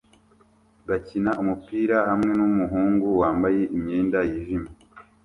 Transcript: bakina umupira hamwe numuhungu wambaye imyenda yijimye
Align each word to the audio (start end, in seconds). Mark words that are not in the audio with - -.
bakina 0.87 1.31
umupira 1.41 1.97
hamwe 2.09 2.31
numuhungu 2.39 3.07
wambaye 3.21 3.61
imyenda 3.75 4.19
yijimye 4.29 4.71